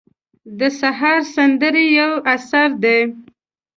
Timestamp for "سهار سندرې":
0.79-1.85